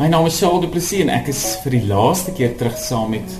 My 0.00 0.06
naam 0.08 0.24
is 0.24 0.38
Shaal 0.40 0.62
Du 0.62 0.68
Plessis 0.72 1.02
en 1.04 1.10
ek 1.12 1.26
is 1.28 1.40
vir 1.60 1.74
die 1.74 1.82
laaste 1.84 2.32
keer 2.32 2.54
terug 2.56 2.78
saam 2.80 3.10
met 3.12 3.34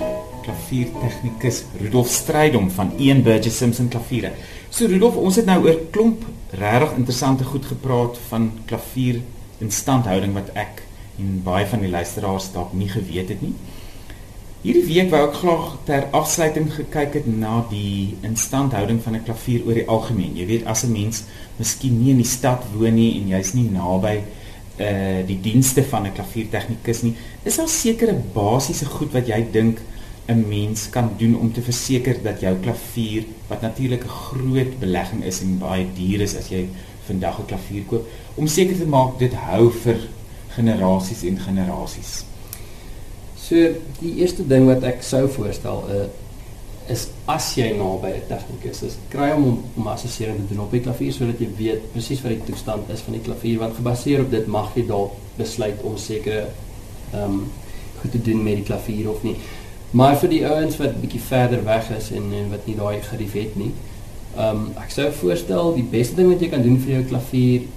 klaviertegnikus 0.44 1.63
Rudolf 1.81 2.10
Strydom 2.13 2.67
van 2.75 2.90
Ian 3.00 3.22
Burgess 3.25 3.63
Simpson 3.63 3.86
Klaviere. 3.88 4.34
So 4.68 4.84
Rudolf, 4.84 5.17
ons 5.17 5.38
het 5.41 5.46
nou 5.49 5.57
oor 5.65 5.78
klomp 5.94 6.26
regtig 6.60 6.99
interessante 6.99 7.46
goed 7.49 7.65
gepraat 7.65 8.20
van 8.28 8.50
klavier 8.68 9.23
instandhouding 9.64 10.34
wat 10.36 10.50
ek 10.52 10.82
en 11.16 11.38
baie 11.46 11.64
van 11.70 11.80
die 11.80 11.95
luisteraars 11.95 12.50
dalk 12.52 12.74
nie 12.77 12.90
geweet 12.92 13.32
het 13.32 13.40
nie. 13.40 13.54
Hierdie 14.61 14.84
week 14.90 15.08
wou 15.14 15.22
ek 15.30 15.38
graag 15.40 15.70
ter 15.88 16.11
afsluiting 16.20 16.68
gekyk 16.74 17.16
het 17.22 17.30
na 17.38 17.62
die 17.70 18.18
instandhouding 18.20 19.00
van 19.00 19.16
'n 19.16 19.24
klavier 19.24 19.64
oor 19.64 19.80
die 19.80 19.88
algemeen. 19.88 20.36
Jy 20.36 20.46
weet 20.52 20.68
as 20.68 20.84
'n 20.84 20.92
mens 20.92 21.24
miskien 21.56 21.96
nie 22.02 22.11
in 22.11 22.20
die 22.20 22.32
stad 22.36 22.68
woon 22.77 23.00
nie 23.00 23.16
en 23.16 23.32
jy's 23.32 23.54
nie 23.54 23.70
naby 23.70 24.19
uh 24.80 25.20
die 25.27 25.41
dienste 25.41 25.84
van 25.84 26.07
'n 26.07 26.12
klaviertegnikus 26.12 27.02
nie. 27.02 27.15
Is 27.45 27.57
daar 27.57 27.69
sekere 27.69 28.15
basiese 28.34 28.87
goed 28.87 29.12
wat 29.12 29.27
jy 29.27 29.47
dink 29.53 29.80
'n 30.29 30.48
mens 30.48 30.91
kan 30.91 31.11
doen 31.16 31.39
om 31.39 31.53
te 31.53 31.62
verseker 31.62 32.23
dat 32.23 32.41
jou 32.41 32.56
klavier 32.62 33.25
wat 33.48 33.61
natuurlik 33.61 34.05
'n 34.05 34.09
groot 34.09 34.79
belegging 34.79 35.25
is 35.25 35.41
en 35.41 35.59
baie 35.59 35.87
duur 35.95 36.20
is 36.20 36.37
as 36.37 36.48
jy 36.48 36.69
vandag 37.06 37.39
'n 37.39 37.47
klavier 37.47 37.83
koop, 37.83 38.09
om 38.34 38.47
seker 38.47 38.77
te 38.77 38.87
maak 38.87 39.19
dit 39.19 39.34
hou 39.34 39.70
vir 39.70 39.98
generasies 40.48 41.23
en 41.23 41.39
generasies. 41.39 42.25
So 43.37 43.55
die 44.01 44.15
eerste 44.17 44.47
ding 44.47 44.67
wat 44.67 44.83
ek 44.83 45.03
sou 45.03 45.28
voorstel 45.28 45.84
uh, 45.91 46.06
is 46.90 47.06
as 47.30 47.46
jy 47.54 47.70
naby 47.78 48.10
'n 48.16 48.26
tegnikus 48.28 48.82
is, 48.82 48.98
kry 49.10 49.30
hom 49.30 49.44
om, 49.44 49.58
om 49.76 49.88
assessering 49.92 50.36
te 50.36 50.54
doen 50.54 50.64
op 50.64 50.74
die 50.74 50.82
klavier 50.86 51.12
sodat 51.12 51.40
jy 51.40 51.48
weet 51.58 51.92
presies 51.92 52.22
wat 52.24 52.34
die 52.34 52.46
toestand 52.50 52.90
is 52.90 53.04
van 53.06 53.14
die 53.14 53.22
klavier 53.28 53.58
want 53.58 53.76
gebaseer 53.78 54.24
op 54.24 54.30
dit 54.30 54.46
mag 54.46 54.74
jy 54.74 54.86
dalk 54.86 55.12
besluit 55.38 55.82
om 55.82 55.96
sekere 55.96 56.48
ehm 57.12 57.24
um, 57.24 57.42
goed 58.00 58.12
te 58.12 58.22
doen 58.22 58.42
met 58.42 58.56
die 58.56 58.64
klavier 58.64 59.10
of 59.10 59.22
nie. 59.22 59.34
Maar 59.91 60.14
vir 60.16 60.30
die 60.32 60.44
ouens 60.47 60.78
wat 60.80 61.00
bietjie 61.02 61.20
verder 61.20 61.64
weg 61.64 61.91
is 61.97 62.10
en, 62.16 62.30
en 62.32 62.47
wat 62.50 62.66
nie 62.66 62.77
daai 62.78 63.02
gerief 63.04 63.34
het 63.36 63.56
nie, 63.56 63.72
ehm 64.36 64.56
um, 64.56 64.70
ek 64.80 64.94
sou 64.94 65.10
voorstel 65.22 65.75
die 65.77 65.86
beste 65.97 66.16
ding 66.16 66.30
wat 66.32 66.41
jy 66.41 66.48
kan 66.48 66.62
doen 66.62 66.78
vir 66.80 66.94
jou 66.94 67.04
klavier 67.12 67.69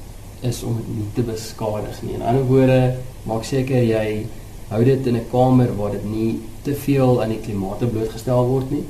is 0.48 0.64
om 0.64 0.78
dit 0.80 0.90
nie 0.96 1.10
te 1.16 1.26
beskadig 1.28 2.02
nie. 2.04 2.16
In 2.16 2.26
ander 2.30 2.46
woorde, 2.48 2.96
maak 3.28 3.46
seker 3.48 3.84
jy 3.84 4.26
hou 4.70 4.84
dit 4.84 5.08
in 5.08 5.18
'n 5.18 5.30
kamer 5.32 5.76
waar 5.78 5.92
dit 5.92 6.06
nie 6.06 6.40
te 6.64 6.76
veel 6.76 7.22
aan 7.24 7.30
die 7.30 7.42
klimate 7.44 7.86
blootgestel 7.86 8.48
word 8.48 8.72
nie. 8.72 8.84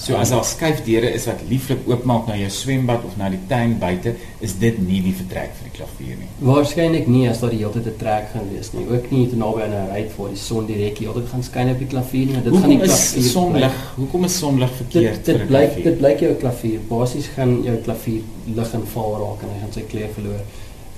So 0.00 0.16
as 0.16 0.30
daar 0.32 0.44
skuifdeure 0.48 1.10
is 1.12 1.26
wat 1.28 1.42
lieflik 1.48 1.82
oopmaak 1.88 2.28
na 2.30 2.36
jou 2.40 2.48
swembad 2.50 3.02
of 3.04 3.18
na 3.20 3.26
die 3.28 3.40
tuin 3.50 3.74
buite, 3.78 4.14
is 4.40 4.54
dit 4.58 4.78
nie 4.80 5.02
die 5.04 5.12
vertrek 5.12 5.50
vir 5.58 5.66
die 5.66 5.72
klavier 5.74 6.14
nie. 6.16 6.28
Waarskynlik 6.40 7.08
nie 7.12 7.26
as 7.28 7.42
daar 7.42 7.52
die 7.52 7.58
hele 7.60 7.74
tyd 7.74 7.90
'n 7.90 7.98
trek 8.00 8.30
gaan 8.32 8.48
wees 8.48 8.72
nie. 8.72 8.86
Ook 8.88 9.10
nie 9.10 9.26
te 9.28 9.36
naby 9.36 9.60
aan 9.60 9.74
'n 9.76 9.88
ruit 9.92 10.16
waar 10.16 10.28
die 10.28 10.40
son 10.40 10.66
direk 10.66 10.98
hier 10.98 11.08
altyd 11.08 11.28
gaan 11.28 11.42
skyn 11.42 11.70
op 11.70 11.78
die 11.78 11.86
klavier 11.86 12.26
nie. 12.26 12.34
Dit 12.34 12.44
Hoekom 12.44 12.60
gaan 12.60 12.70
die 12.70 12.78
klavier 12.78 13.30
sonlig. 13.30 13.74
Hoekom 13.96 14.24
is 14.24 14.38
sonlig 14.38 14.70
verkeerd 14.70 15.24
dit, 15.24 15.24
vir 15.24 15.34
'n 15.34 15.38
dit 15.38 15.46
blyk 15.48 15.68
klavier? 15.68 15.84
dit 15.84 15.98
blyk 15.98 16.20
jou 16.20 16.32
klavier. 16.34 16.78
Basies 16.88 17.26
gaan 17.26 17.62
jou 17.62 17.76
klavier 17.76 18.22
lig 18.54 18.72
en 18.72 18.86
val 18.86 19.12
raak 19.12 19.42
en 19.42 19.48
hy 19.52 19.60
gaan 19.60 19.72
sy 19.72 19.82
kleur 19.82 20.08
verloor. 20.14 20.40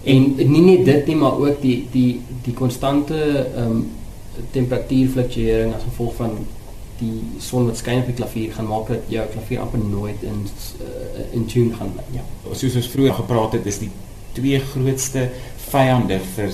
En 0.05 0.35
nie 0.37 0.63
net 0.63 0.85
dit 0.85 1.07
nie, 1.07 1.17
maar 1.17 1.39
ook 1.39 1.61
die 1.61 1.89
die 1.93 2.21
die 2.45 2.55
konstante 2.55 3.19
ehm 3.57 3.71
um, 3.71 3.91
temperatuurfluktuering 4.51 5.75
as 5.75 5.87
gevolg 5.87 6.15
van 6.17 6.37
die 6.99 7.41
son 7.43 7.67
wat 7.67 7.81
skyn 7.81 8.03
op 8.03 8.11
die 8.11 8.17
klavier 8.19 8.53
gaan 8.57 8.69
maak 8.71 8.91
dat 8.93 9.11
jou 9.13 9.25
klavier 9.33 9.63
amper 9.65 9.83
nooit 9.83 10.23
in 10.23 10.45
uh, 10.47 11.27
in 11.37 11.47
tune 11.51 11.75
gaan 11.79 11.93
bly. 11.97 12.05
Ja, 12.17 12.25
soos 12.53 12.77
ons 12.79 12.91
vroeër 12.93 13.17
gepraat 13.21 13.57
het, 13.59 13.67
is 13.67 13.81
die 13.83 13.91
twee 14.37 14.61
grootste 14.73 15.29
vyande 15.71 16.21
vir 16.35 16.53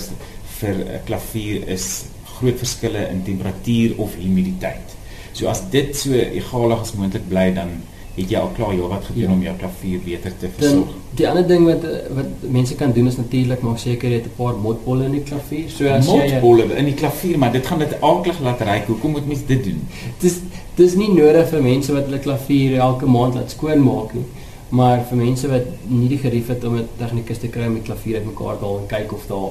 vir 0.58 0.78
'n 0.84 1.02
klavier 1.06 1.68
is 1.68 2.04
groot 2.38 2.58
verskille 2.58 3.08
in 3.10 3.22
temperatuur 3.22 3.98
of 3.98 4.14
humiditeit. 4.14 4.96
So 5.32 5.46
as 5.46 5.62
dit 5.70 5.96
so 5.96 6.12
egalig 6.12 6.80
as 6.80 6.94
moontlik 6.98 7.28
bly 7.28 7.52
dan 7.54 7.82
het 8.18 8.32
jy 8.32 8.40
al 8.40 8.50
klaar 8.56 8.74
jou 8.74 8.88
wat 8.90 9.04
gedoen 9.08 9.24
ja. 9.24 9.32
om 9.32 9.42
jou 9.42 9.54
klavier 9.58 10.00
beter 10.04 10.34
te 10.38 10.50
versorg. 10.56 10.92
Dan, 10.92 11.04
die 11.20 11.28
ander 11.28 11.46
ding 11.48 11.66
wat 11.66 11.84
wat 12.18 12.46
mense 12.56 12.74
kan 12.78 12.94
doen 12.96 13.10
is 13.10 13.18
natuurlik 13.20 13.62
maak 13.66 13.78
seker 13.82 14.10
jy 14.10 14.20
het 14.20 14.26
'n 14.30 14.36
paar 14.36 14.56
motbolle 14.62 15.04
in 15.04 15.12
die 15.18 15.22
klavier. 15.30 15.70
So 15.70 15.88
as 15.88 16.06
jy 16.06 16.16
motbolle 16.32 16.66
in 16.76 16.90
die 16.90 16.94
klavier, 16.94 17.38
maar 17.38 17.52
dit 17.52 17.66
gaan 17.66 17.78
dit 17.78 17.94
aaklig 18.00 18.40
laat 18.40 18.60
ryk. 18.60 18.86
Hoekom 18.86 19.10
moet 19.10 19.26
mens 19.26 19.46
dit 19.46 19.64
doen? 19.64 19.80
Dis 20.18 20.40
dis 20.74 20.94
nie 20.94 21.12
nodig 21.12 21.48
vir 21.48 21.62
mense 21.62 21.92
wat 21.92 22.04
hulle 22.04 22.18
klavier 22.18 22.78
elke 22.78 23.06
maand 23.06 23.34
laat 23.34 23.50
skoonmaak 23.50 24.14
nie. 24.14 24.26
Maar 24.68 25.04
vir 25.08 25.16
mense 25.16 25.48
wat 25.48 25.64
nie 25.86 26.08
die 26.08 26.18
gerief 26.18 26.48
het 26.48 26.64
om 26.64 26.76
'n 26.76 26.88
tegnikus 26.98 27.38
te 27.38 27.48
kry 27.48 27.66
om 27.66 27.74
die 27.74 27.82
klavier 27.82 28.16
uitmekaar 28.16 28.58
te 28.58 28.64
haal 28.64 28.78
en 28.78 28.86
kyk 28.86 29.12
of 29.12 29.26
daar 29.26 29.50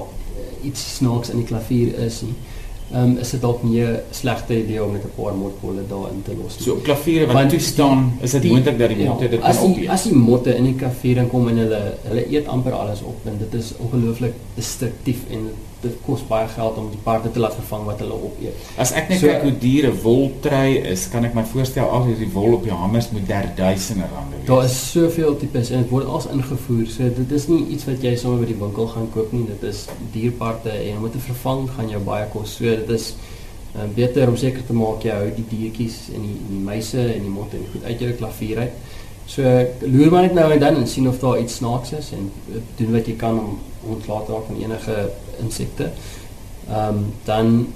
iets 0.62 0.96
snaaks 0.96 1.30
in 1.30 1.36
die 1.36 1.46
klavier 1.46 1.98
is 1.98 2.22
nie 2.22 2.34
ehm 2.34 2.57
um, 2.94 3.16
is 3.18 3.30
dit 3.30 3.40
dalk 3.40 3.62
nie 3.62 3.82
'n 3.82 4.00
slegte 4.10 4.58
idee 4.58 4.84
om 4.84 4.92
net 4.92 5.04
'n 5.04 5.12
paar 5.16 5.34
motbolle 5.34 5.82
daarin 5.88 6.22
te 6.22 6.32
los 6.42 6.58
nie. 6.58 6.64
So 6.64 6.76
klaviere 6.76 7.26
wat 7.26 7.34
Want 7.34 7.50
toe 7.50 7.60
staan, 7.60 8.12
is 8.20 8.30
dit 8.30 8.44
moontlik 8.44 8.78
dat 8.78 8.88
die 8.88 9.06
motte 9.06 9.24
ja, 9.24 9.30
dit 9.30 9.40
kan 9.40 9.58
opeet. 9.58 9.88
As 9.88 10.02
die 10.02 10.14
motte 10.14 10.56
in 10.56 10.64
die 10.64 10.74
klavier 10.74 11.16
inkom 11.16 11.48
en 11.48 11.56
hulle 11.56 11.82
hulle 12.02 12.24
eet 12.32 12.46
amper 12.46 12.72
alles 12.72 13.02
op 13.02 13.26
en 13.26 13.38
dit 13.38 13.54
is 13.54 13.72
ongelooflik 13.78 14.34
destruktief 14.54 15.20
en 15.30 15.44
dit 15.44 15.67
kos 16.06 16.24
baie 16.26 16.48
geld 16.50 16.76
om 16.80 16.88
die 16.90 17.00
parte 17.04 17.30
te 17.30 17.40
laat 17.42 17.54
vervang 17.54 17.84
wat 17.86 18.00
hulle 18.02 18.16
opeet. 18.28 18.66
As 18.82 18.92
ek 18.98 19.12
net 19.12 19.20
so, 19.20 19.30
kyk 19.30 19.44
hoe 19.46 19.54
diere 19.62 19.92
wol 20.02 20.26
trei 20.44 20.78
is, 20.92 21.06
kan 21.12 21.26
ek 21.28 21.36
my 21.38 21.44
voorstel 21.46 21.86
al 21.86 22.08
hierdie 22.08 22.30
wol 22.34 22.56
op 22.58 22.66
die 22.66 22.74
hammers 22.74 23.10
moet 23.14 23.26
derduisende 23.28 24.08
rande 24.12 24.36
wees. 24.40 24.46
Daar 24.50 24.66
is 24.66 24.76
soveel 24.90 25.38
tipes 25.38 25.70
en 25.70 25.84
dit 25.84 25.92
word 25.94 26.10
als 26.18 26.28
ingevoer. 26.34 26.84
So 26.90 27.08
dit 27.20 27.34
is 27.38 27.48
nie 27.52 27.62
iets 27.76 27.88
wat 27.88 28.04
jy 28.04 28.14
sommer 28.18 28.42
by 28.42 28.50
die 28.50 28.60
winkel 28.60 28.90
gaan 28.94 29.10
koop 29.14 29.34
nie. 29.36 29.46
Dit 29.52 29.66
is 29.70 29.86
dierparte 30.14 30.74
en 30.74 31.00
om 31.00 31.08
dit 31.08 31.18
te 31.18 31.26
vervang 31.30 31.66
gaan 31.76 31.92
jou 31.94 32.02
baie 32.06 32.26
kos. 32.34 32.58
So 32.58 32.76
dit 32.82 32.94
is 32.98 33.12
um, 33.76 33.92
beter 33.94 34.30
om 34.30 34.38
seker 34.40 34.66
te 34.66 34.76
maak 34.76 35.06
jy 35.06 35.14
hou 35.14 35.30
die 35.36 35.46
diertjies 35.52 36.08
en 36.16 36.26
die, 36.26 36.38
die 36.50 36.62
muise 36.70 37.04
en 37.06 37.22
die 37.22 37.34
motte 37.34 37.62
goed 37.72 37.86
uit 37.86 38.06
jou 38.06 38.14
klavier 38.18 38.64
uit. 38.66 38.96
So 39.28 39.42
loer 39.80 40.10
maar 40.10 40.22
net 40.24 40.34
nou 40.34 40.52
en 40.52 40.60
dan 40.62 40.76
en 40.76 40.86
sien 40.88 41.08
of 41.08 41.18
daar 41.18 41.38
iets 41.38 41.54
snaaks 41.60 41.92
is 41.92 42.12
en 42.16 42.30
doen 42.76 42.92
wat 42.92 43.06
jy 43.06 43.16
kan 43.20 43.38
om 43.38 43.58
ontslae 43.92 44.24
te 44.24 44.32
raak 44.32 44.46
van 44.48 44.62
enige 44.62 45.10
insekte. 45.42 45.90
Ehm 46.68 46.96
um, 46.96 47.02
dan 47.24 47.66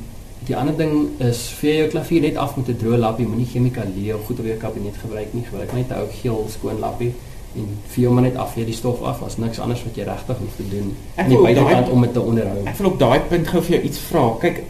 die 0.46 0.56
ander 0.56 0.76
ding 0.76 1.20
is 1.22 1.42
vir 1.60 1.74
jou 1.74 1.88
klavier 1.88 2.24
net 2.24 2.36
af 2.36 2.56
met 2.56 2.68
'n 2.68 2.78
droë 2.80 2.98
lappie, 2.98 3.26
moenie 3.26 3.46
chemikalieë 3.46 4.14
of 4.14 4.24
goed 4.26 4.38
op 4.38 4.46
jou 4.46 4.56
kabinet 4.56 4.96
gebruik 4.96 5.34
nie. 5.34 5.44
Gebruik 5.44 5.72
net 5.72 5.90
'n 5.90 6.00
ou 6.00 6.06
geel 6.20 6.46
skoon 6.48 6.78
lappie 6.78 7.12
en 7.54 7.66
vee 7.86 8.06
hom 8.06 8.20
net 8.20 8.36
af, 8.36 8.52
vee 8.52 8.64
die 8.64 8.74
stof 8.74 9.02
af. 9.02 9.22
As 9.22 9.36
niks 9.36 9.58
anders 9.58 9.84
wat 9.84 9.96
jy 9.96 10.04
regtig 10.04 10.36
hoef 10.38 10.56
te 10.56 10.68
doen 10.68 10.96
aan 11.14 11.28
die 11.28 11.38
buitekant 11.38 11.88
om 11.88 12.00
dit 12.00 12.12
te 12.12 12.20
onderhou. 12.20 12.64
Ek 12.64 12.76
wil 12.76 12.90
op 12.90 12.98
daai 12.98 13.20
punt 13.20 13.48
gou 13.48 13.62
vir 13.62 13.74
jou 13.76 13.82
iets 13.84 13.98
vra. 13.98 14.36
Kyk, 14.40 14.62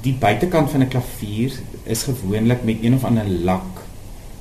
die 0.00 0.16
buitekant 0.20 0.70
van 0.70 0.80
'n 0.80 0.88
klavier 0.88 1.52
is 1.84 2.02
gewoonlik 2.02 2.64
met 2.64 2.76
een 2.82 2.94
of 2.94 3.04
ander 3.04 3.28
lak 3.28 3.84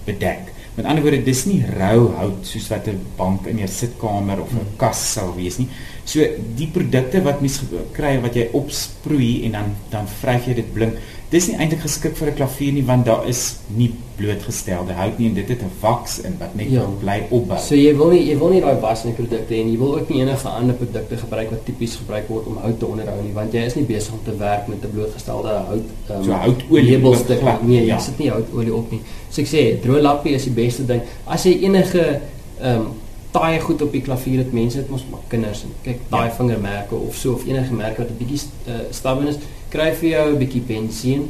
bedek. 0.06 0.54
Met 0.80 0.88
ander 0.88 1.04
woorde, 1.04 1.26
dis 1.28 1.42
nie 1.44 1.58
rou 1.76 2.06
hout 2.16 2.46
soos 2.48 2.70
wat 2.72 2.86
'n 2.88 3.02
bank 3.18 3.48
in 3.52 3.58
jou 3.60 3.68
sitkamer 3.68 4.40
of 4.40 4.52
'n 4.54 4.78
kas 4.78 5.00
sou 5.14 5.36
wees 5.36 5.58
nie. 5.58 5.68
So 6.10 6.26
die 6.58 6.68
produkte 6.74 7.22
wat 7.22 7.42
mens 7.44 7.60
kry 7.94 8.16
wat 8.24 8.38
jy 8.38 8.48
opsproei 8.58 9.46
en 9.46 9.58
dan 9.58 9.74
dan 9.92 10.08
vryf 10.10 10.48
jy 10.50 10.56
dit 10.58 10.70
blink. 10.74 10.96
Dis 11.30 11.46
nie 11.46 11.58
eintlik 11.62 11.84
geskik 11.84 12.16
vir 12.18 12.32
'n 12.32 12.38
klavier 12.40 12.74
nie 12.74 12.86
want 12.86 13.06
daar 13.06 13.28
is 13.30 13.60
nie 13.78 13.92
blootgestelde 14.18 14.94
hout 14.98 15.20
nie 15.20 15.28
en 15.28 15.36
dit 15.36 15.50
het 15.50 15.62
'n 15.62 15.72
wax 15.82 16.20
in 16.26 16.34
wat 16.40 16.56
net 16.56 16.72
ja. 16.72 16.86
bly 17.02 17.28
opbou. 17.30 17.60
So 17.60 17.76
jy 17.76 17.94
wil 17.96 18.10
nie 18.10 18.26
jy 18.26 18.38
wil 18.40 18.50
nie 18.50 18.62
daai 18.62 18.80
was 18.82 19.04
in 19.04 19.14
die 19.14 19.18
produkte 19.22 19.54
en 19.54 19.70
jy 19.72 19.78
wil 19.78 20.00
ook 20.00 20.10
nie 20.10 20.22
enige 20.22 20.48
ander 20.48 20.76
produkte 20.76 21.18
gebruik 21.18 21.52
wat 21.52 21.66
tipies 21.66 21.96
gebruik 21.96 22.28
word 22.28 22.48
om 22.48 22.58
hout 22.58 22.80
te 22.80 22.86
onderhou 22.86 23.22
nie 23.24 23.34
want 23.34 23.54
jy 23.54 23.66
is 23.66 23.76
nie 23.76 23.86
besig 23.86 24.14
om 24.14 24.24
te 24.24 24.38
werk 24.38 24.68
met 24.68 24.84
'n 24.84 24.92
blootgestelde 24.92 25.50
hout 25.70 25.90
um, 26.10 26.24
so 26.24 26.32
houtolie 26.32 26.92
labelstuk 26.92 27.62
nee 27.62 27.82
jy 27.82 27.86
ja. 27.86 28.00
sit 28.00 28.18
nie 28.18 28.30
houtolie 28.30 28.74
op 28.74 28.92
nie. 28.92 29.02
So 29.30 29.42
ek 29.42 29.48
sê 29.48 29.78
droë 29.84 30.02
lappie 30.02 30.34
is 30.34 30.44
die 30.44 30.58
beste 30.64 30.86
ding. 30.86 31.02
As 31.26 31.44
jy 31.44 31.54
enige 31.62 32.22
ehm 32.62 32.76
um, 32.76 32.92
taai 33.32 33.60
goed 33.60 33.82
op 33.82 33.92
die 33.92 34.02
klavier 34.02 34.38
het 34.44 34.54
mense 34.54 34.78
het 34.78 34.90
mos 34.90 35.06
maar 35.10 35.26
kinders 35.28 35.64
en 35.64 35.74
kyk 35.84 36.00
taai 36.10 36.28
ja. 36.30 36.36
vingermerke 36.36 36.96
of 36.96 37.16
so 37.16 37.34
of 37.34 37.46
enige 37.46 37.74
merke 37.74 38.02
wat 38.02 38.12
'n 38.12 38.18
bietjie 38.18 38.42
uh, 38.68 38.80
stawwen 38.90 39.28
is 39.28 39.38
kry 39.70 39.94
vir 39.94 40.10
jou 40.10 40.26
'n 40.32 40.38
bietjie 40.38 40.62
bensien 40.62 41.30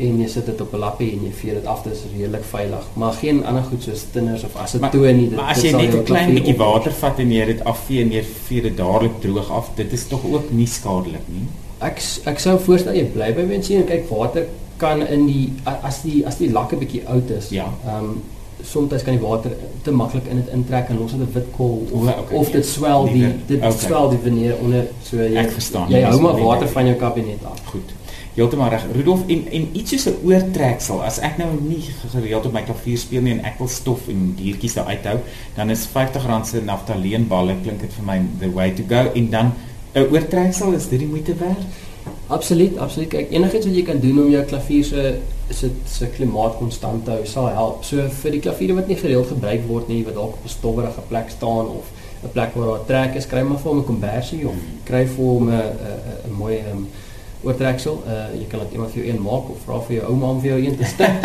en 0.00 0.20
jy 0.22 0.28
sit 0.28 0.46
dit 0.48 0.60
op 0.60 0.72
'n 0.72 0.78
lappie 0.78 1.10
en 1.12 1.24
jy 1.24 1.32
vee 1.32 1.54
dit 1.54 1.66
af. 1.66 1.82
Dit 1.82 1.92
is 1.92 2.02
redelik 2.16 2.44
veilig. 2.44 2.86
Maar 2.94 3.12
geen 3.12 3.44
ander 3.44 3.62
goed 3.62 3.82
soos 3.82 4.04
tinners 4.12 4.44
of 4.44 4.56
asetoon 4.56 5.16
nie 5.16 5.28
dit 5.28 5.36
maar 5.36 5.50
as 5.50 5.62
jy 5.62 5.72
net 5.72 5.94
'n 5.94 6.04
klein 6.04 6.34
bietjie 6.34 6.56
water 6.56 6.92
vat 6.92 7.18
en 7.18 7.32
jy 7.32 7.44
dit 7.44 7.64
afvee 7.64 8.02
en 8.02 8.12
jy 8.12 8.22
vee 8.22 8.62
dit 8.62 8.76
dadelik 8.76 9.20
droog 9.20 9.50
af 9.50 9.70
dit 9.74 9.92
is 9.92 10.06
tog 10.06 10.24
ook 10.24 10.50
nie 10.50 10.66
skadelik 10.66 11.28
nie. 11.28 11.46
Ek 11.78 12.00
ek 12.24 12.38
sou 12.38 12.58
voorstel 12.58 12.94
jy 12.94 13.04
bly 13.04 13.34
by 13.34 13.46
bensien 13.46 13.80
en 13.80 13.86
kyk 13.86 14.08
water 14.08 14.46
kan 14.76 15.06
in 15.06 15.26
die 15.26 15.52
as 15.64 16.02
die 16.02 16.26
as 16.26 16.38
die 16.38 16.50
lakke 16.50 16.76
bietjie 16.76 17.06
oud 17.06 17.30
is 17.30 17.48
ja. 17.48 17.68
ehm 17.86 18.04
um, 18.04 18.22
soms 18.64 19.02
kan 19.02 19.16
die 19.16 19.22
water 19.22 19.52
te 19.82 19.90
maklik 19.90 20.26
in 20.30 20.36
dit 20.36 20.52
intrek 20.54 20.88
en 20.88 20.98
los 20.98 21.12
dit 21.12 21.20
'n 21.20 21.32
wit 21.32 21.48
kol 21.56 21.88
of, 21.90 22.02
okay, 22.02 22.36
of 22.38 22.50
dit 22.50 22.66
swel 22.66 23.04
die 23.04 23.26
dit 23.46 23.58
okay. 23.58 23.70
swel 23.70 24.10
die 24.10 24.18
veneer 24.22 24.56
onder 24.62 24.86
so 25.02 25.16
jy 25.16 25.36
ek 25.36 25.50
verstaan. 25.50 25.90
jy 25.90 26.02
hou 26.02 26.20
maar 26.20 26.40
water 26.40 26.68
van 26.68 26.86
jou 26.86 26.96
kabinet 26.96 27.44
af. 27.44 27.60
Goed. 27.64 27.92
Heeltemal 28.34 28.68
reg. 28.68 28.84
Rudolf 28.92 29.20
en 29.26 29.44
en 29.50 29.68
iets 29.72 29.90
soos 29.90 30.06
'n 30.06 30.16
oortreksel 30.24 31.02
as 31.04 31.18
ek 31.18 31.36
nou 31.38 31.48
nie 31.60 31.82
gereeld 32.12 32.46
op 32.46 32.52
my 32.52 32.62
klavier 32.62 32.98
speel 32.98 33.22
nie 33.22 33.32
en 33.32 33.44
ek 33.44 33.58
wil 33.58 33.68
stof 33.68 34.08
en 34.08 34.34
diertjies 34.36 34.74
daar 34.74 34.86
uithou 34.86 35.18
dan 35.54 35.70
is 35.70 35.86
R50 35.86 36.44
se 36.44 36.60
naftaleenballe 36.64 37.56
klink 37.62 37.80
dit 37.80 37.92
vir 37.92 38.04
my 38.04 38.22
the 38.38 38.52
way 38.52 38.70
to 38.70 38.82
go. 38.88 39.10
En 39.14 39.30
dan 39.30 39.52
'n 39.94 40.06
oortreksel 40.10 40.72
is 40.72 40.88
dit 40.88 40.98
die 40.98 41.08
moeite 41.08 41.34
werd 41.34 41.60
Absoluut, 42.26 42.78
absoluut. 42.78 43.08
Kyk, 43.08 43.30
enigiets 43.30 43.66
wat 43.66 43.74
jy 43.76 43.82
kan 43.82 44.00
doen 44.00 44.18
om 44.22 44.30
jou 44.30 44.44
klavier 44.44 44.84
se 44.84 45.14
se 45.52 45.68
se 45.84 46.06
klimaat 46.14 46.54
konstant 46.56 47.04
te 47.04 47.10
hou, 47.10 47.24
sal 47.28 47.48
help. 47.52 47.82
So 47.84 48.06
vir 48.22 48.36
die 48.36 48.40
klaviere 48.40 48.76
wat 48.78 48.88
nie 48.88 48.96
gereeld 48.96 49.28
gebruik 49.28 49.66
word 49.68 49.88
nie, 49.88 50.04
wat 50.06 50.14
dalk 50.14 50.38
op 50.38 50.44
'n 50.44 50.48
stowwerige 50.48 51.02
plek 51.08 51.30
staan 51.30 51.68
of 51.68 51.90
'n 52.24 52.32
plek 52.32 52.54
waar 52.54 52.66
daar 52.66 52.86
trek 52.86 53.14
is, 53.16 53.26
kry 53.26 53.42
maar 53.42 53.58
vir 53.58 53.70
hom 53.70 53.78
'n 53.78 53.84
kombersie 53.84 54.48
of 54.48 54.54
kry 54.84 55.06
vir 55.06 55.24
hom 55.24 55.50
'n 55.50 55.62
'n 56.28 56.32
mooi 56.38 56.62
um, 56.72 56.88
oortreksel. 57.42 58.02
Uh 58.06 58.40
jy 58.40 58.46
kan 58.48 58.60
dit 58.60 58.72
iemand 58.72 58.90
vir 58.92 59.04
jou 59.04 59.12
een 59.12 59.22
maak 59.22 59.50
of 59.50 59.58
vra 59.66 59.80
vir 59.80 59.96
jou 59.96 60.06
ouma 60.10 60.26
om 60.26 60.40
vir 60.40 60.50
jou 60.50 60.60
een 60.64 60.76
te 60.76 60.84
stik. 60.84 61.24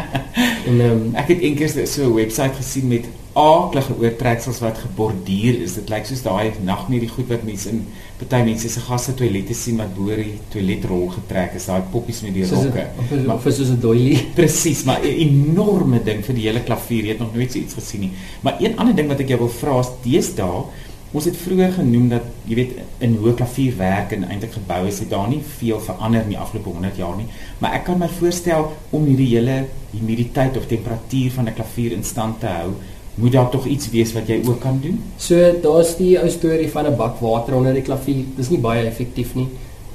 en 0.68 0.80
um, 0.80 1.14
ek 1.14 1.28
het 1.28 1.40
eendag 1.40 1.86
so 1.86 2.02
'n 2.02 2.14
webwerf 2.14 2.56
gesien 2.56 2.88
met 2.88 3.04
aaklige 3.40 3.96
oortreksels 4.00 4.60
wat 4.64 4.78
geborduur 4.82 5.60
is. 5.64 5.76
Dit 5.78 5.90
lyk 5.92 6.06
soos 6.08 6.22
daai 6.24 6.52
nagmerrie 6.66 7.08
goed 7.10 7.30
wat 7.32 7.46
mense 7.48 7.70
in 7.72 7.84
party 8.20 8.42
mense 8.44 8.68
se 8.68 8.82
gaste 8.84 9.14
toilette 9.16 9.56
sien 9.56 9.80
wat 9.80 9.94
bo 9.96 10.16
die 10.16 10.36
toiletrol 10.52 11.08
getrek 11.14 11.56
is, 11.56 11.68
daai 11.70 11.86
poppies 11.92 12.20
met 12.26 12.36
die 12.36 12.44
rokke. 12.50 12.86
Maar 13.26 13.40
vir 13.46 13.56
soos 13.56 13.72
'n 13.72 13.80
doilie. 13.80 14.18
Presies, 14.38 14.84
maar 14.84 15.00
'n 15.00 15.16
enorme 15.26 16.02
ding 16.04 16.22
vir 16.24 16.34
die 16.34 16.46
hele 16.48 16.62
klavier. 16.62 17.04
Jy 17.04 17.16
het 17.16 17.24
nog 17.24 17.34
nooit 17.34 17.52
so 17.52 17.58
iets 17.58 17.74
gesien 17.74 18.00
nie. 18.00 18.12
Maar 18.42 18.60
een 18.60 18.76
ander 18.76 18.94
ding 18.94 19.08
wat 19.08 19.20
ek 19.20 19.28
jou 19.28 19.38
wil 19.38 19.54
vra 19.62 19.80
is 19.80 19.92
deesdae 20.04 20.64
Ons 21.10 21.26
het 21.26 21.34
vroeër 21.42 21.72
genoem 21.74 22.04
dat 22.12 22.26
jy 22.46 22.54
weet 22.54 22.74
in 23.02 23.16
hoe 23.18 23.32
klavier 23.34 23.74
werk 23.80 24.12
en 24.14 24.28
eintlik 24.28 24.52
gebou 24.54 24.84
is, 24.86 25.00
het 25.02 25.10
daar 25.10 25.26
nie 25.26 25.40
veel 25.56 25.80
verander 25.82 26.22
in 26.22 26.36
die 26.36 26.38
afgelope 26.38 26.70
100 26.70 27.00
jaar 27.02 27.16
nie. 27.18 27.26
Maar 27.58 27.80
ek 27.80 27.88
kan 27.88 27.98
my 27.98 28.06
voorstel 28.20 28.68
om 28.94 29.08
hierdie 29.10 29.32
hele 29.32 29.56
humiditeit 29.90 30.54
of 30.60 30.68
temperatuur 30.70 31.34
van 31.34 31.48
'n 31.50 31.56
klavier 31.58 31.96
in 31.98 32.06
stand 32.06 32.38
te 32.40 32.46
hou, 32.46 32.70
moet 33.14 33.32
daar 33.32 33.50
tog 33.50 33.66
iets 33.66 33.90
wees 33.90 34.12
wat 34.12 34.28
jy 34.28 34.40
ook 34.46 34.60
kan 34.60 34.78
doen. 34.82 35.00
So 35.16 35.36
daar's 35.62 35.96
die 35.96 36.18
ou 36.20 36.28
storie 36.30 36.70
van 36.70 36.86
'n 36.86 36.96
bak 36.96 37.18
water 37.20 37.54
onder 37.54 37.72
die 37.74 37.82
klavier. 37.82 38.24
Dis 38.36 38.50
nie 38.50 38.58
baie 38.58 38.86
effektief 38.86 39.34
nie. 39.34 39.48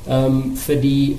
Ehm 0.08 0.26
um, 0.26 0.56
vir 0.56 0.82
die 0.82 1.18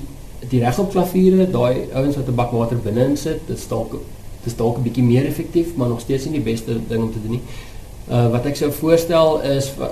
die 0.49 0.59
regop 0.59 0.91
klaviere, 0.91 1.49
daai 1.51 1.87
ouens 1.93 2.15
wat 2.15 2.27
'n 2.27 2.35
bak 2.35 2.51
water 2.51 2.77
binne 2.77 3.05
insit, 3.05 3.39
dit 3.47 3.65
dalk 3.69 3.95
dis 4.43 4.55
dalk 4.55 4.77
'n 4.77 4.83
bietjie 4.83 5.03
meer 5.03 5.25
effektief, 5.25 5.75
maar 5.75 5.87
nog 5.87 5.99
steeds 5.99 6.25
nie 6.25 6.33
die 6.33 6.51
beste 6.51 6.79
ding 6.87 7.03
om 7.03 7.11
te 7.11 7.21
doen 7.21 7.31
nie. 7.31 7.41
Uh 8.09 8.31
wat 8.31 8.45
ek 8.45 8.55
sou 8.55 8.71
voorstel 8.71 9.41
is 9.41 9.69
vir 9.69 9.91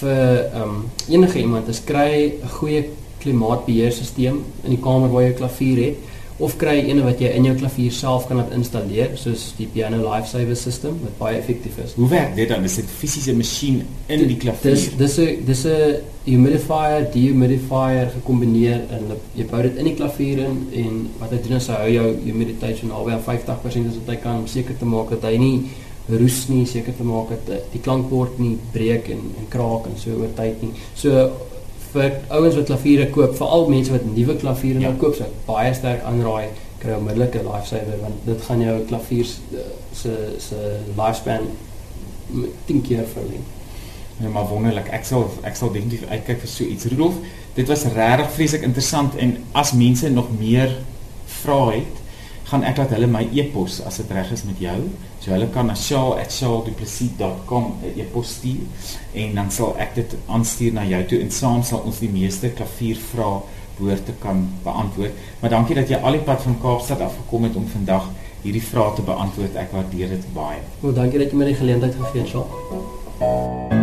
vir 0.00 0.50
ehm 0.52 0.62
um, 0.62 0.84
enige 1.08 1.38
iemand 1.38 1.68
is 1.68 1.84
kry 1.84 2.32
'n 2.42 2.48
goeie 2.48 2.84
klimaatbeheerstelsel 3.18 4.36
in 4.64 4.70
die 4.70 4.80
kamer 4.80 5.10
waar 5.10 5.22
jy 5.22 5.30
'n 5.30 5.34
klavier 5.42 5.84
het 5.86 5.96
of 6.38 6.54
kry 6.58 6.76
eene 6.78 7.02
wat 7.02 7.18
jy 7.22 7.32
in 7.34 7.48
jou 7.48 7.54
klavier 7.58 7.94
self 7.94 8.28
kan 8.28 8.38
laat 8.38 8.52
installeer 8.54 9.16
soos 9.18 9.48
die 9.58 9.66
Piano 9.72 9.98
Lifesaver 10.04 10.58
system 10.58 11.00
wat 11.02 11.16
baie 11.18 11.38
effektief 11.40 11.80
is. 11.82 11.96
Hoe 11.98 12.08
werk 12.12 12.36
dit 12.36 12.48
dan? 12.48 12.64
Is 12.64 12.76
dit 12.78 12.92
fisiese 13.00 13.34
masjien 13.34 13.80
in 14.06 14.22
die 14.30 14.38
klavier? 14.38 14.76
Dis 14.76 14.86
dis 15.00 15.18
'n 15.18 15.44
dis 15.46 15.64
'n 15.66 15.98
humidifier, 16.24 17.08
dehumidifier 17.12 18.10
gekombineer 18.14 18.86
en 18.94 19.18
jy 19.34 19.46
bou 19.50 19.62
dit 19.62 19.76
in 19.76 19.84
die 19.84 19.94
klavier 19.94 20.38
in 20.44 20.56
en 20.72 21.10
wat 21.18 21.30
hy 21.30 21.40
doen 21.42 21.56
is 21.56 21.66
hy 21.66 21.74
hou 21.74 21.90
jou 21.90 22.08
humiditeit 22.24 22.78
so 22.78 22.86
naby 22.86 23.12
aan 23.12 23.24
50% 23.26 23.88
as 23.88 23.98
wat 24.00 24.14
hy 24.14 24.16
kan 24.16 24.38
om 24.38 24.46
seker 24.46 24.78
te 24.78 24.84
maak 24.84 25.10
dat 25.10 25.22
hy 25.22 25.36
nie 25.38 25.68
roes 26.08 26.48
nie 26.48 26.64
seker 26.66 26.94
te 26.96 27.04
maak 27.04 27.28
dat 27.46 27.72
die 27.72 27.80
klankbord 27.80 28.38
nie 28.38 28.56
breek 28.72 29.10
en 29.12 29.20
en 29.38 29.48
kraak 29.48 29.86
en 29.86 29.96
so 29.96 30.10
oor 30.10 30.32
tyd 30.36 30.62
nie. 30.62 30.72
So 30.94 31.30
vir 31.98 32.16
ouens 32.28 32.56
wat 32.56 32.70
klaviere 32.70 33.10
koop, 33.14 33.36
veral 33.36 33.68
mense 33.68 33.92
wat 33.92 34.06
nuwe 34.14 34.36
klaviere 34.40 34.80
ja. 34.80 34.88
nou 34.88 34.98
koop, 35.02 35.18
sou 35.18 35.28
baie 35.46 35.74
sterk 35.74 36.06
aanraai 36.08 36.48
kry 36.78 36.94
onmiddellik 36.94 37.34
'n 37.34 37.46
lifesaver 37.50 38.00
want 38.00 38.24
dit 38.24 38.42
gaan 38.48 38.60
jou 38.62 38.76
klavier 38.90 39.26
eh, 39.52 39.70
se 39.92 40.12
se 40.38 40.58
lifespan 40.96 41.48
10 42.66 42.82
keer 42.82 43.06
verleng. 43.12 43.44
Ja, 44.20 44.28
maar 44.28 44.48
wonderlik. 44.48 44.88
Ek 44.92 45.04
sal 45.04 45.30
ek 45.42 45.56
sal 45.56 45.72
definitief 45.72 46.08
uitkyk 46.10 46.40
vir 46.42 46.50
so 46.50 46.64
iets. 46.64 46.84
Rudolf, 46.90 47.14
dit 47.54 47.68
was 47.68 47.84
regtig 47.94 48.32
vreeslik 48.34 48.66
interessant 48.66 49.16
en 49.16 49.36
as 49.52 49.72
mense 49.72 50.10
nog 50.10 50.28
meer 50.38 50.74
vra 51.42 51.70
het, 51.70 51.97
gaan 52.48 52.62
ek 52.64 52.76
laat 52.80 52.90
hulle 52.96 53.08
my 53.12 53.24
e-pos 53.36 53.80
as 53.86 53.96
dit 54.00 54.10
reg 54.16 54.30
is 54.32 54.44
met 54.48 54.58
jou. 54.62 54.80
So 55.20 55.30
hulle 55.34 55.48
kan 55.52 55.66
na 55.68 55.74
shaw@shawduplessis.com 55.76 57.64
'n 57.82 58.00
e-pos 58.00 58.28
stuur 58.38 58.64
en 59.12 59.34
dan 59.34 59.50
sal 59.50 59.76
ek 59.78 59.94
dit 59.94 60.16
aanstuur 60.26 60.72
na 60.72 60.84
jou 60.84 61.04
toe 61.04 61.20
en 61.20 61.30
saam 61.30 61.62
sal 61.62 61.78
ons 61.84 61.98
die 61.98 62.08
meeste 62.08 62.48
klaviervrae 62.48 63.40
behoort 63.78 64.06
te 64.06 64.12
kan 64.18 64.48
beantwoord. 64.62 65.12
Maar 65.40 65.50
dankie 65.50 65.74
dat 65.74 65.88
jy 65.88 65.96
al 65.96 66.12
die 66.12 66.20
pad 66.20 66.42
van 66.42 66.60
Kaapstad 66.60 67.00
af 67.00 67.14
gekom 67.16 67.42
het 67.42 67.56
om 67.56 67.66
vandag 67.66 68.10
hierdie 68.42 68.62
vrae 68.62 68.94
te 68.94 69.02
beantwoord. 69.02 69.54
Ek 69.54 69.72
waardeer 69.72 70.08
dit 70.08 70.24
baie. 70.34 70.58
Wel, 70.80 70.92
dankie 70.92 71.18
dat 71.18 71.30
jy 71.30 71.36
my 71.36 71.44
die 71.44 71.54
geleentheid 71.54 71.94
gegee 71.94 72.20
het, 72.20 72.30
Shaw. 72.30 73.77